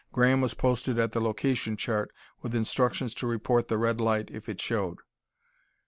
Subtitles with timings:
[0.11, 2.09] Graham was posted at the location chart,
[2.41, 4.97] with instructions to report the red light if it showed.